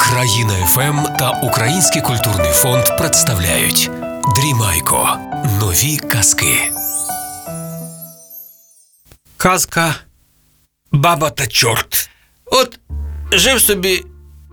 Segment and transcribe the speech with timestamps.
[0.00, 3.90] Країна ФМ та Український культурний фонд представляють
[4.36, 5.18] Дрімайко.
[5.60, 6.72] Нові казки.
[9.36, 9.94] Казка
[10.92, 12.10] Баба та чорт.
[12.44, 12.78] От
[13.32, 14.04] жив собі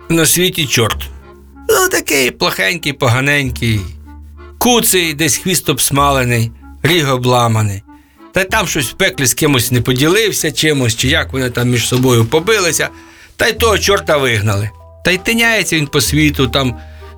[0.10, 1.10] на світі чорт.
[1.70, 3.82] Ну, такий плохенький, поганенький,
[4.58, 6.52] куций, десь хвіст обсмалений,
[6.84, 7.84] ріг обламаний.
[8.34, 11.88] Та там щось в пеклі з кимось не поділився чимось, чи як вони там між
[11.88, 12.90] собою побилися,
[13.44, 14.70] та й того чорта вигнали.
[15.04, 16.76] Та й тиняється він по світу, там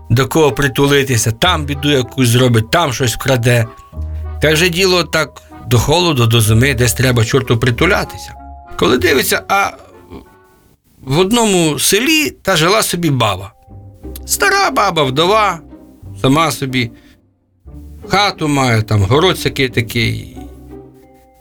[0.09, 3.65] до кого притулитися, там біду якусь зробить, там щось вкраде.
[4.41, 8.33] Та вже діло так до холоду, до зими, десь треба чорту притулятися.
[8.75, 9.71] Коли дивиться, а
[11.01, 13.53] в одному селі та жила собі баба.
[14.25, 15.59] Стара баба, вдова,
[16.21, 16.91] сама собі
[18.07, 20.37] хату має, там город такий такий.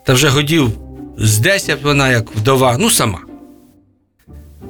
[0.07, 0.71] Та вже годів
[1.19, 3.19] з 10 вона як вдова, ну сама.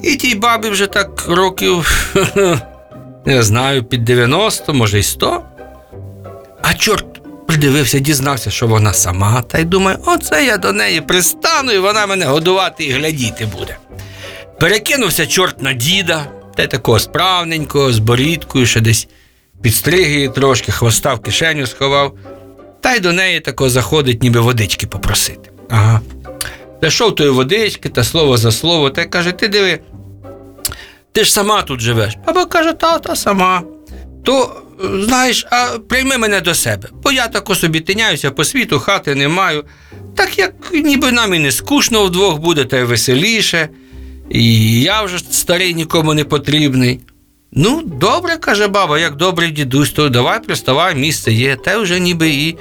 [0.04, 2.06] І тій бабі вже так років,
[3.26, 5.42] не знаю, під 90, може й 100.
[6.62, 7.06] А чорт
[7.46, 12.06] придивився, дізнався, що вона сама, та й думає, оце я до неї пристану, і вона
[12.06, 13.76] мене годувати і глядіти буде.
[14.60, 19.08] Перекинувся чорт на діда, та й такого справненького, з борідкою, ще десь
[19.62, 22.14] підстриг трошки, хвоста в кишеню сховав,
[22.80, 25.50] та й до неї тако заходить, ніби водички попросити.
[25.70, 26.00] Ага.
[26.82, 29.80] Зайшов тої водички, та слово за слово, та й каже: ти диви,
[31.14, 32.14] ти ж сама тут живеш.
[32.26, 33.62] Баба каже, та, та сама.
[34.24, 38.78] То, е, знаєш, а прийми мене до себе, бо я тако собі тиняюся по світу,
[38.78, 39.64] хати не маю.
[40.16, 43.68] Так як ніби нам і не скучно вдвох буде, та й веселіше.
[44.30, 47.00] І я вже старий нікому не потрібний.
[47.52, 52.28] Ну, добре, каже баба, як добрий дідусь, то давай приставай, місце є, та вже ніби
[52.28, 52.56] і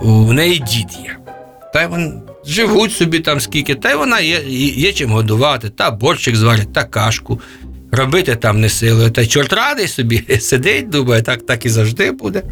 [0.00, 1.16] у неї дід є.
[1.72, 4.42] Та й вон живуть собі там скільки, та й вона є,
[4.76, 7.40] є чим годувати, та борщик зварить, та кашку.
[7.94, 9.10] Робити там не силою.
[9.10, 12.42] Та чорт радий собі сидить, думає, так, так і завжди буде.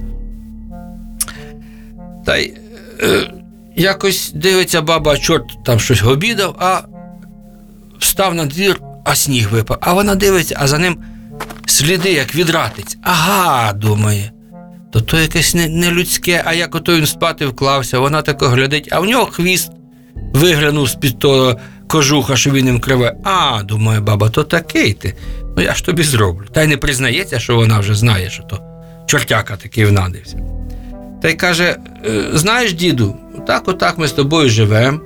[2.27, 2.55] Та й
[3.03, 3.33] е,
[3.77, 6.81] якось дивиться баба, чорт там щось обідав, а
[7.99, 9.79] встав на двір, а сніг випав.
[9.81, 10.99] А вона дивиться, а за ним
[11.67, 12.99] сліди, як від ратиць.
[13.03, 14.33] Ага, думає.
[14.93, 18.89] То то якесь не, не людське, а як ото він спати вклався, вона тако глядить,
[18.93, 19.71] а в нього хвіст
[20.35, 21.57] виглянув з-під того
[21.89, 23.17] кожуха, що він їм криве.
[23.25, 25.15] А, думає баба, то такий ти.
[25.57, 26.45] Ну я ж тобі зроблю.
[26.53, 28.59] Та й не признається, що вона вже знає, що то
[29.07, 30.39] чортяка такий внадився.
[31.23, 31.77] Та й каже:
[32.07, 35.01] «Е, знаєш, діду, так отак ми з тобою живемо.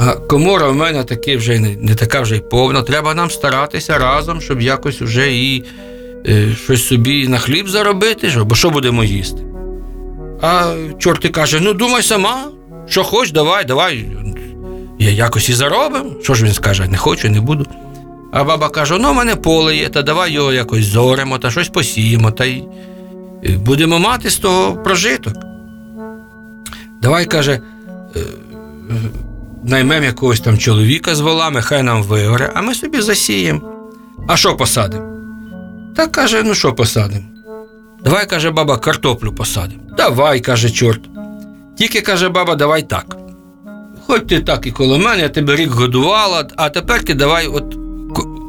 [0.00, 2.82] А комора в мене таки вже не, не така вже й повна.
[2.82, 5.64] Треба нам старатися разом, щоб якось вже і
[6.28, 9.42] е, щось собі на хліб заробити, що- бо що будемо їсти.
[10.42, 12.44] А чорти каже: ну думай сама,
[12.86, 14.06] що хоч, давай, давай.
[14.98, 16.10] Я якось і заробимо.
[16.22, 17.66] Що ж він скаже, не хочу, не буду.
[18.34, 21.68] А баба каже: ну, в мене поле є, та давай його якось зоремо, та щось
[21.68, 22.64] посіємо, та й
[23.44, 25.34] е, будемо мати з того прожиток.
[27.02, 27.60] Давай, каже,
[28.16, 28.20] е,
[29.64, 33.60] наймемо якогось там чоловіка з волами, хай нам вигоре, а ми собі засіємо.
[34.28, 35.06] А що посадимо?
[35.96, 37.24] Та каже, ну що посадимо?
[38.04, 39.82] Давай, каже баба, картоплю посадимо.
[39.96, 41.00] Давай, каже чорт.
[41.78, 43.16] Тільки каже баба, давай так.
[44.06, 47.83] Хоч ти так і коло мене, я тебе рік годувала, а тепер ти давай от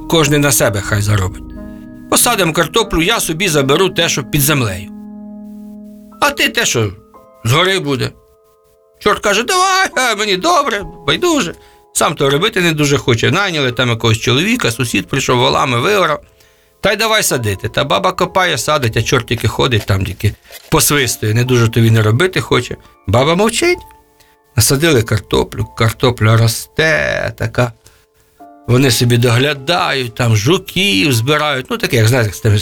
[0.09, 1.43] кожний на себе хай заробить.
[2.09, 4.89] Посадимо картоплю, я собі заберу те, що під землею.
[6.21, 6.91] А ти те, що
[7.43, 8.11] згори буде.
[8.99, 11.53] Чорт каже, давай, мені добре, байдуже.
[11.93, 13.31] Сам то робити не дуже хоче.
[13.31, 16.21] Найняли там якогось чоловіка, сусід прийшов волами, вигорав.
[16.81, 17.69] Та й давай садити.
[17.69, 20.33] Та баба копає, садить, а чорт тільки ходить там, тільки
[20.69, 22.75] посвистує, не дуже то він і робити хоче.
[23.07, 23.79] Баба мовчить.
[24.55, 27.71] Насадили картоплю, картопля росте, така.
[28.67, 31.65] Вони собі доглядають, там жуків збирають.
[31.69, 32.57] Ну, таке, як знаєте, з, тими,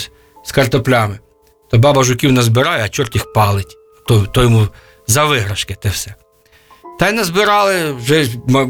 [0.46, 1.20] з- картоплями.
[1.72, 3.78] То баба жуків назбирає, а чорт їх палить.
[4.08, 4.68] То, то йому
[5.08, 6.16] за виграшки те все.
[7.00, 8.28] Та й назбирали, вже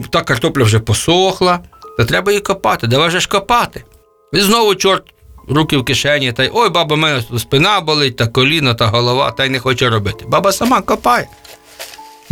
[0.10, 1.60] та картопля вже посохла,
[1.98, 3.84] та треба її копати, давай же ж копати.
[4.34, 5.04] І знову чорт
[5.50, 9.32] руки в кишені, та й ой, баба, в мене спина болить, та коліно, та голова,
[9.32, 10.26] та й не хоче робити.
[10.28, 11.28] Баба сама копає.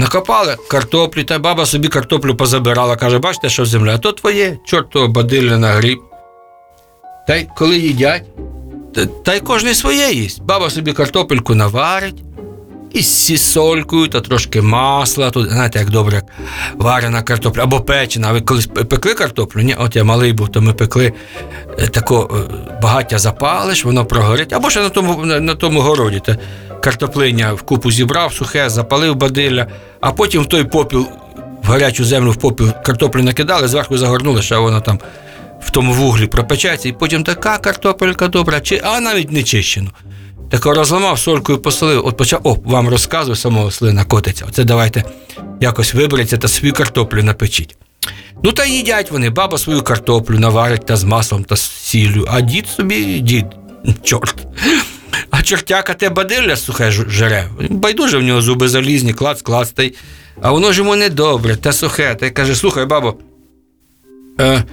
[0.02, 2.96] Накопали картоплі, та баба собі картоплю позабирала.
[2.96, 6.00] Каже, бачите, що земля, то твоє, чорт того бадилля нагріб.
[7.28, 8.24] Та й коли їдять,
[8.96, 10.42] та, та й кожен своє їсть.
[10.44, 12.24] Баба собі картопельку наварить,
[12.94, 15.32] і з сісолькою, та трошки масла.
[15.32, 16.22] Тут, знаєте, як добре,
[16.76, 18.32] варена картопля або печена.
[18.32, 19.62] Ви колись пекли картоплю?
[19.62, 21.14] Ні, от я малий був, то ми пекли
[21.80, 26.22] е, тако е, багаття запалиш, воно прогорить, або ще на тому, на, на тому городі.
[26.26, 26.38] Та
[26.82, 29.68] картоплиня в купу зібрав, сухе, запалив бадилля,
[30.02, 31.08] а потім в той попіл,
[31.64, 35.00] в гарячу землю в попіл картоплю накидали, зверху загорнули, ще воно там
[35.62, 39.90] в тому вуглі пропечеться, і потім така картопелька добра, чи, а навіть не чищену.
[40.50, 44.46] Тако розламав солькою посолив, от почав, о, вам розказую, самого слина котиться.
[44.48, 45.04] Оце давайте
[45.62, 47.78] якось виберіться та свою картоплю напечіть.
[48.44, 52.42] Ну та їдять вони, баба свою картоплю наварить та з маслом та з сіллю, а
[52.42, 53.46] дід собі дід,
[54.04, 54.48] чорт.
[55.42, 57.48] А чортяка те бадилля сухе жере.
[57.70, 59.94] Байдуже в нього зуби залізні, клац, клац, та й.
[60.42, 62.16] А воно ж йому недобре, те сухе.
[62.16, 63.16] Та й каже: слухай, бабо,
[64.40, 64.64] е,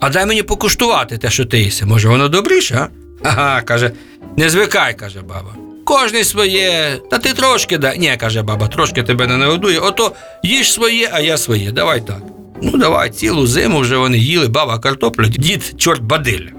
[0.00, 1.86] а дай мені покуштувати те, що ти їси.
[1.86, 2.88] Може, воно добріше, а?
[3.22, 3.90] Ага, каже,
[4.36, 5.54] не звикай, каже баба.
[5.84, 7.98] Кожний своє, та ти трошки дай.
[7.98, 9.78] Ні, каже баба, трошки тебе не нагодує.
[9.78, 10.12] Ото
[10.42, 11.72] їж своє, а я своє.
[11.72, 12.22] Давай так.
[12.62, 16.50] Ну, давай, цілу зиму вже вони їли, баба картоплю, дід, чорт бадилля.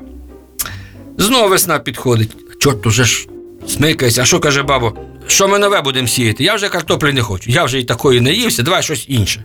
[1.17, 2.31] Знову весна підходить.
[2.59, 3.27] Чорт уже ж
[3.67, 4.21] смикається.
[4.21, 4.93] А що каже бабо?
[5.27, 6.43] Що ми нове будемо сіяти?
[6.43, 7.51] Я вже картоплі не хочу.
[7.51, 9.43] Я вже і такої не ївся, давай щось інше.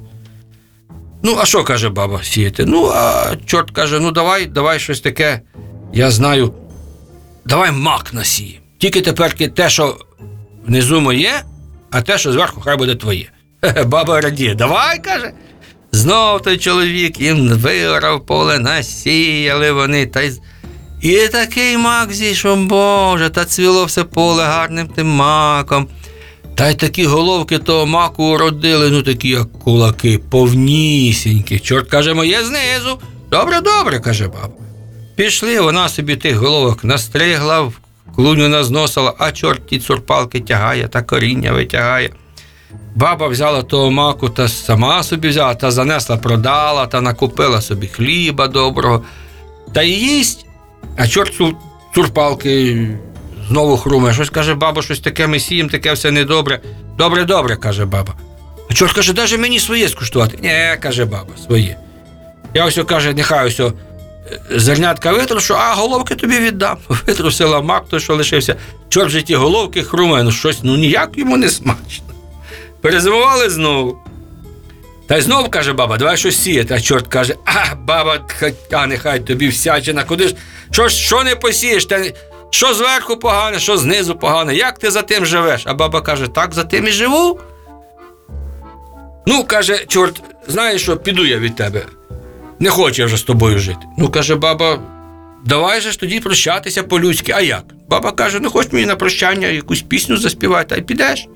[1.23, 2.65] Ну, а що каже баба сіяти?
[2.67, 5.41] Ну, а чорт каже, ну давай, давай щось таке.
[5.95, 6.55] Я знаю.
[7.45, 8.65] Давай мак насіємо.
[8.79, 9.97] Тільки тепер те, що
[10.67, 11.33] внизу моє,
[11.91, 13.31] а те, що зверху, хай буде твоє.
[13.87, 15.33] Баба радіє, давай, каже.
[15.93, 20.07] Знов той чоловік їм виграв поле, насіяли вони.
[20.07, 20.41] Та й...
[21.03, 25.89] І такий мак зійшов, Боже, та цвіло все поле гарним тим маком.
[26.55, 31.59] Та й такі головки того маку уродили, ну такі, як кулаки, повнісінькі.
[31.59, 32.99] Чорт каже, моє знизу.
[33.31, 34.55] Добре, добре, каже баба.
[35.17, 37.75] Пішли, вона собі тих головок настригла, в
[38.17, 42.11] клуню назносила, а чорт ті цурпалки тягає та коріння витягає.
[42.95, 48.49] Баба взяла того маку та сама собі взяла, та занесла, продала, та накупила собі хліба
[48.49, 49.05] доброго.
[49.75, 50.47] Та й їсть.
[50.96, 51.32] А чорт
[51.94, 52.88] цурпалки
[53.49, 54.14] знову хруме.
[54.14, 56.61] Щось каже, баба, щось таке ми сіємо, таке все недобре.
[56.99, 58.14] Добре, добре, каже баба.
[58.70, 60.38] А чорт каже, даже мені своє скуштувати.
[60.43, 61.76] Ні, каже баба, своє.
[62.55, 63.73] Я ось каже, нехай ось е,
[64.50, 66.76] зернятка витрушу, а головки тобі віддам.
[67.06, 68.56] Витрусила мак, той, що лишився.
[68.88, 72.06] Чорт же ті головки хруме, ну щось ну ніяк йому не смачно.
[72.81, 73.99] Перезимували знову.
[75.12, 76.75] Та й знов каже баба, давай щось сіяти.
[76.75, 78.19] А чорт каже, а баба,
[78.73, 80.35] а нехай тобі всячина, куди ж,
[80.70, 82.05] що, що не посієш, та
[82.50, 85.62] що зверху погане, що знизу погане, як ти за тим живеш?
[85.64, 87.41] А баба каже, так за тим і живу.
[89.26, 91.82] Ну, каже, чорт, знаєш що, піду я від тебе.
[92.58, 93.87] Не хочу я вже з тобою жити.
[93.99, 94.79] Ну, каже баба,
[95.44, 97.32] давай же ж тоді прощатися по-людськи.
[97.32, 97.65] А як?
[97.88, 101.26] Баба каже, ну хоч мені на прощання якусь пісню заспівай, та й підеш.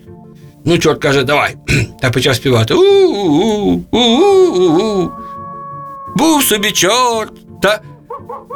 [0.67, 1.57] Ну, чорт каже, давай.
[2.01, 2.75] Та почав співати.
[2.75, 5.11] У-у-у, у-у-у.
[6.17, 7.33] Був собі чорт,
[7.63, 7.81] та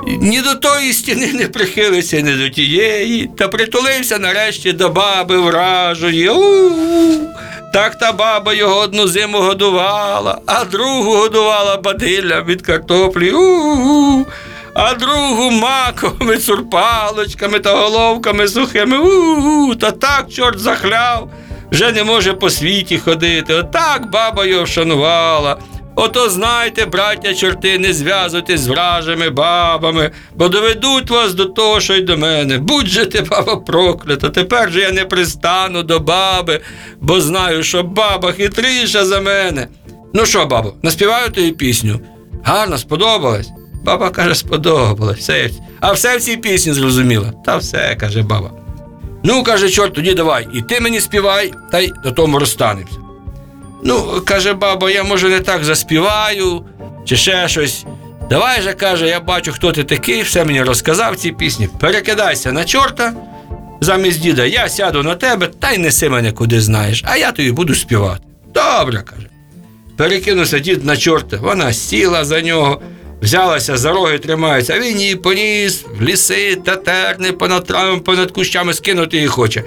[0.06, 6.28] ні до тої стіни не прихилився, ні до тієї, та притулився нарешті до баби вражої.
[6.28, 7.40] У-у-у.
[7.72, 13.32] Так та баба його одну зиму годувала, а другу годувала бадилля від картоплі.
[13.32, 14.26] У-у-у.
[14.74, 18.98] А другу маковими цурпалочками та головками сухими.
[18.98, 19.74] У-у-у.
[19.74, 21.30] Та так чорт захляв,
[21.72, 23.54] вже не може по світі ходити.
[23.54, 25.58] Отак баба його вшанувала.
[25.94, 31.94] Ото знайте, браття чорти, не зв'язуйтесь з вражими бабами, бо доведуть вас до того, що
[31.94, 32.58] й до мене.
[32.58, 34.28] Будь же ти, баба, проклята.
[34.28, 36.60] Тепер же я не пристану до баби,
[37.00, 39.68] бо знаю, що баба хитріша за мене.
[40.14, 42.00] Ну що, бабо, наспіваю тобі пісню?
[42.44, 43.50] Гарно, сподобалось?
[43.84, 45.18] Баба каже, сподобалось.
[45.18, 45.50] Все.
[45.80, 47.32] А все в цій пісні зрозуміла.
[47.46, 48.59] Та все, каже баба.
[49.24, 52.96] Ну, каже, чорт, тоді давай, і ти мені співай, та й до тому розстанемося.
[53.84, 56.64] Ну, каже баба, я може не так заспіваю,
[57.04, 57.84] чи ще щось.
[58.30, 61.68] Давай же, каже, я бачу, хто ти такий, все мені розказав ці пісні.
[61.80, 63.12] Перекидайся на чорта
[63.80, 67.52] замість діда, я сяду на тебе та й неси мене куди знаєш, а я тобі
[67.52, 68.20] буду співати.
[68.54, 69.26] Добре, каже.
[69.96, 72.80] Перекинувся дід на чорта, вона сіла за нього,
[73.22, 78.74] взялася за роги, тримається, він її поніс в ліси та терни понад травами, понад кущами
[78.74, 79.64] скинути її хоче.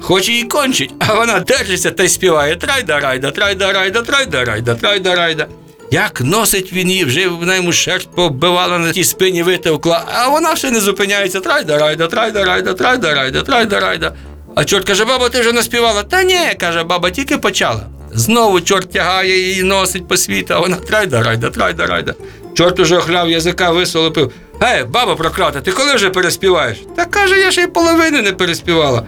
[0.00, 4.74] Хоче її кончить, а вона держиться та й співає трайда райда, трайда райда, трайда райда,
[4.74, 5.46] трайда райда.
[5.90, 10.52] Як носить він її, вже вона йому шерсть побивала на тій спині витовкла, а вона
[10.52, 11.40] все не зупиняється.
[11.40, 14.12] Трайда райда, трайда райда, трайда райда, трайда райда.
[14.54, 16.02] А чорт каже, баба, ти вже наспівала?
[16.02, 17.86] Та ні, каже баба, тільки почала.
[18.12, 22.14] Знову чорт тягає її, носить по світу, а вона трайда райда, трайда райда.
[22.54, 24.32] Чорт уже охляв язика, висолопив.
[24.60, 26.78] Гей, баба проклята, ти коли вже переспіваєш?
[26.96, 29.02] Та каже, я ще й половини не переспівала.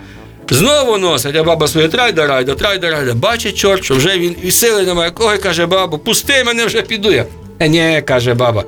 [0.51, 3.15] Знову носить, а баба своє трайда райда, трайда райда.
[3.15, 5.13] Бачить чорт, що вже він і сили немає.
[5.19, 7.25] Ой, каже баба, пусти мене вже піду я.
[7.59, 8.65] Е, ні, каже баба,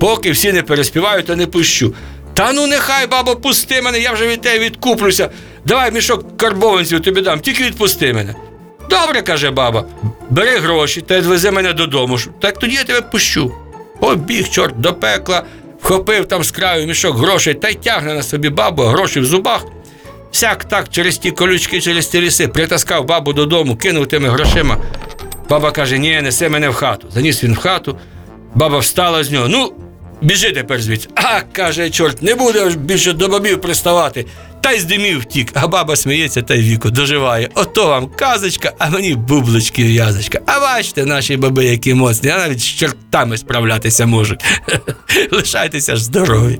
[0.00, 1.94] поки всі не переспівають, то не пущу.
[2.34, 5.30] Та ну нехай, баба, пусти мене, я вже від тебе відкуплюся.
[5.64, 8.34] Давай мішок карбованців тобі дам, тільки відпусти мене.
[8.90, 9.84] Добре, каже баба,
[10.30, 12.18] бери гроші та відвези мене додому.
[12.40, 13.52] Так тоді я тебе пущу.
[14.00, 15.42] Побіг, чорт, до пекла,
[15.82, 19.64] вхопив там з краю мішок грошей та й тягне на собі бабу, гроші в зубах.
[20.32, 24.76] Сяк так через ті колючки, через ті ліси, притаскав бабу додому, кинув тими грошима.
[25.48, 27.06] Баба каже: ні, неси мене в хату.
[27.10, 27.98] Заніс він в хату.
[28.54, 29.48] Баба встала з нього.
[29.48, 29.72] Ну,
[30.20, 31.08] біжи тепер звідси.
[31.14, 34.26] А, каже, чорт, не буде більше до бабів приставати.
[34.62, 37.48] Та й з димів втік, а баба сміється та й віку доживає.
[37.54, 40.40] Ото вам казочка, а мені бублички в'язочка.
[40.46, 44.44] А бачите, наші баби, які моцні, а навіть з чортами справлятися можуть.
[45.32, 46.58] Лишайтеся ж здорові.